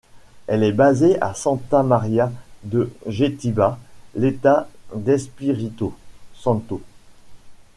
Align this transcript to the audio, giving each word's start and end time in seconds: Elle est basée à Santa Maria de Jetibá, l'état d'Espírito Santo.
Elle 0.47 0.63
est 0.63 0.71
basée 0.71 1.21
à 1.21 1.35
Santa 1.35 1.83
Maria 1.83 2.31
de 2.63 2.91
Jetibá, 3.05 3.77
l'état 4.15 4.67
d'Espírito 4.95 5.95
Santo. 6.33 6.81